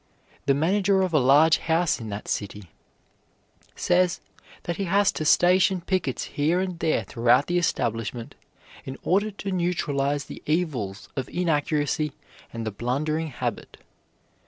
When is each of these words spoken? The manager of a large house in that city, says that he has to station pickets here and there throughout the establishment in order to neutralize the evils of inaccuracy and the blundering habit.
The 0.47 0.55
manager 0.55 1.03
of 1.03 1.13
a 1.13 1.19
large 1.19 1.59
house 1.59 1.99
in 1.99 2.09
that 2.09 2.27
city, 2.27 2.71
says 3.75 4.19
that 4.63 4.77
he 4.77 4.85
has 4.85 5.11
to 5.11 5.25
station 5.25 5.79
pickets 5.81 6.23
here 6.23 6.59
and 6.59 6.79
there 6.79 7.03
throughout 7.03 7.45
the 7.45 7.59
establishment 7.59 8.33
in 8.83 8.97
order 9.03 9.29
to 9.29 9.51
neutralize 9.51 10.25
the 10.25 10.41
evils 10.47 11.07
of 11.15 11.29
inaccuracy 11.29 12.13
and 12.51 12.65
the 12.65 12.71
blundering 12.71 13.27
habit. 13.27 13.77